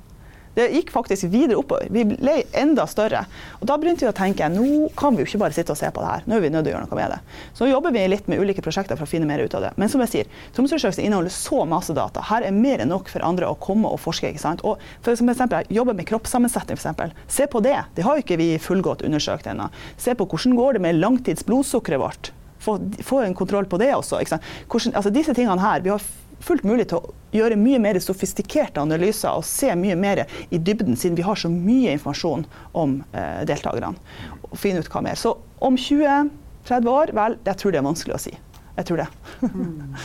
[0.55, 1.88] Det gikk faktisk videre oppover.
[1.93, 3.25] Vi ble enda større.
[3.59, 5.89] Og da begynte vi å tenke nå kan vi jo ikke bare sitte og se
[5.93, 7.19] på det her, nå er vi nødt til å gjøre noe med det.
[7.57, 9.71] Så jobber vi litt med ulike prosjekter for å finne mer ut av det.
[9.79, 12.23] Men som jeg sier, Tromsøundersøkelsen inneholder så masse data.
[12.29, 14.31] Her er mer enn nok for andre å komme og forske.
[14.33, 14.63] ikke sant?
[14.67, 17.15] Og for eksempel, jobbe med kroppssammensetning, f.eks.
[17.39, 17.77] Se på det.
[17.95, 19.69] Det har jo ikke vi fullgodt undersøkt ennå.
[19.97, 22.33] Se på hvordan går det med langtidsblodsukkeret vårt.
[22.59, 24.19] Få, få, en kontroll på det også.
[24.67, 26.03] Hvordan, altså disse tingene her, Vi har
[26.43, 30.97] fullt mulig til å gjøre mye mer sofistikerte analyser og se mye mer i dybden,
[30.97, 32.45] siden vi har så mye informasjon
[32.80, 33.93] om eh, deltakerne.
[34.49, 35.19] Og finne ut hva mer.
[35.19, 38.36] Så om 20-30 år, vel, jeg tror det er vanskelig å si.
[38.80, 39.12] Jeg tror det.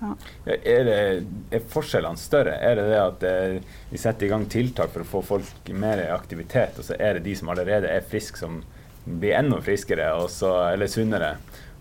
[0.00, 0.14] Ja.
[0.48, 0.94] Er, det,
[1.52, 2.54] er, forskjellene større?
[2.64, 6.00] Er det det at eh, vi setter i gang tiltak for å få folk mer
[6.00, 8.62] i aktivitet, og så er det de som allerede er friske, som
[9.04, 11.34] blir enda friskere så, eller sunnere?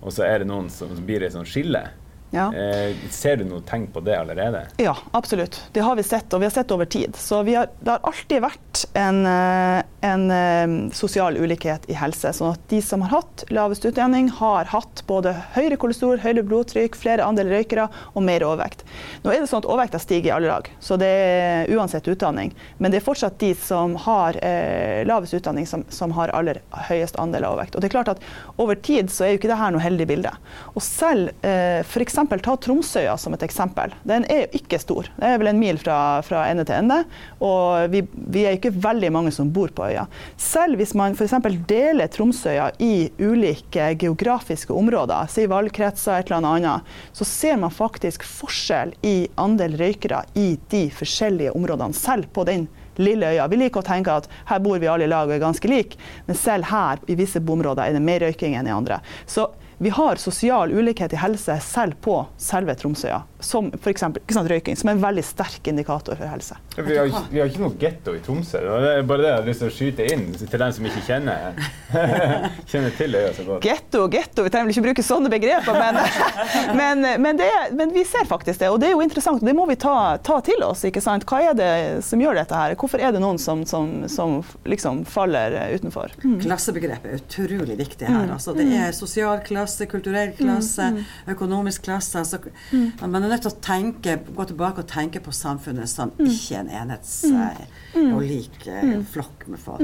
[0.03, 1.85] Og så er det noen som, som blir et sånt skille.
[2.31, 2.53] Ja.
[2.53, 4.61] Eh, ser du noe tegn på det allerede?
[4.77, 5.63] Ja, absolutt.
[5.73, 7.15] Det har vi sett, og vi har sett over tid.
[7.17, 12.29] Så har, det har alltid vært en, eh, en, eh, sosial ulikhet i helse.
[12.33, 16.95] sånn at de som har hatt lavest utdanning, har hatt både høyere kolesterol, høyere blodtrykk,
[16.95, 18.83] flere andel røykere og mer overvekt.
[19.23, 22.53] Nå er det sånn at Overvekta stiger i alle lag, så det er uansett utdanning.
[22.77, 27.17] Men det er fortsatt de som har eh, lavest utdanning, som, som, har aller høyest
[27.21, 27.75] andel av overvekt.
[27.75, 28.23] Og det er klart at
[28.59, 30.31] Over tid så er jo ikke dette noe heldig bilde.
[30.75, 33.93] Og selv eh, for ta Tromsøya som et eksempel.
[34.03, 35.07] Den er ikke stor.
[35.15, 37.03] Det er vel en mil fra, fra ende til ende.
[37.39, 40.07] Og vi, vi, er ikke veldig mange som bor på øya.
[40.37, 41.37] Selv hvis man f.eks.
[41.69, 48.25] deler Tromsøya i ulike geografiske områder, si valgkretser, et eller annet, så ser man faktisk
[48.27, 52.67] forskjell i andel røykere i de forskjellige områdene, selv på den
[52.99, 53.47] lille øya.
[53.47, 55.99] Vi liker å tenke at her bor vi alle i lag og er ganske like,
[56.27, 58.99] men selv her i visse bområder er det mer røyking enn i andre.
[59.29, 59.47] Så
[59.81, 63.21] vi har sosial ulikhet i helse selv på selve Tromsøya.
[63.39, 64.03] Som f.eks.
[64.49, 66.57] røyking, som er en veldig sterk indikator for helse.
[66.75, 68.59] Vi, har, vi, har, ikke noe getto i Tromsø.
[68.59, 71.03] Det er bare det jeg har lyst til å skyte inn til dem som ikke
[71.07, 71.61] kjenner,
[72.71, 73.67] kjenner til øya så godt.
[73.67, 76.01] Getto og getto, vi trenger vel ikke bruke sånne begreper, men,
[76.81, 77.49] men, men, det,
[77.79, 78.71] men, vi ser faktisk det.
[78.73, 80.83] Og det er jo interessant, og det må vi ta, ta, til oss.
[80.89, 81.27] ikke sant?
[81.29, 81.71] Hva er det
[82.07, 82.75] som gjør dette her?
[82.79, 86.15] Hvorfor er det noen som, som, som liksom faller utenfor?
[86.23, 86.39] Mm.
[86.43, 88.27] Klassebegrepet er utrolig viktig her.
[88.27, 88.35] Mm.
[88.35, 91.31] Altså, det er sosial klasse klasse, kulturell klasse, mm, mm.
[91.31, 92.19] økonomisk klasse.
[92.19, 92.37] Altså,
[92.71, 92.91] mm.
[93.29, 96.25] Er nødt til å tenke, gå tilbake og tenke på samfunnet som mm.
[96.25, 98.07] ikke en enhets mm.
[98.07, 99.03] og lik mm.
[99.13, 99.83] flokk med folk.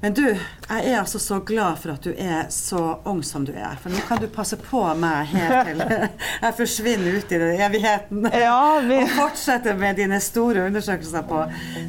[0.00, 0.22] Men du,
[0.68, 3.78] jeg er altså så glad for at du er så ung som du er.
[3.80, 5.80] For nå kan du passe på meg helt til
[6.44, 8.28] jeg forsvinner ut i den evigheten.
[8.32, 9.00] Ja, vi...
[9.06, 11.42] Og fortsette med dine store undersøkelser på,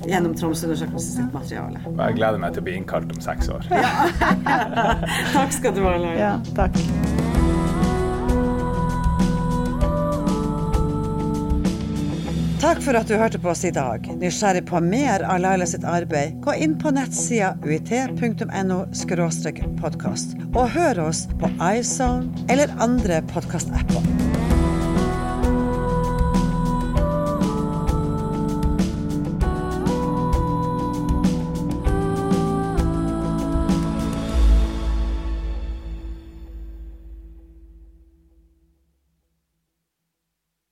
[0.08, 1.84] gjennom Tromsø-undersøkelsen sitt materiale.
[1.84, 3.68] Og jeg gleder meg til å bli innkalt om seks år.
[3.76, 3.94] Ja.
[5.38, 6.18] takk skal du ha, Laila.
[6.20, 7.17] Ja, takk.
[12.58, 14.08] Takk for at du hørte på oss i dag.
[14.18, 18.80] Nysgjerrig på mer av Laila sitt arbeid, gå inn på nettsida uit.no
[19.78, 24.27] podkast, og hør oss på iZone eller andre podkastapper.